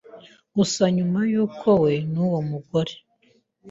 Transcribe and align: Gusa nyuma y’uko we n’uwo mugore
Gusa 0.55 0.83
nyuma 0.95 1.19
y’uko 1.31 1.67
we 1.83 1.93
n’uwo 2.11 2.39
mugore 2.49 2.93